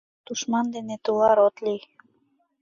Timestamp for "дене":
0.75-0.95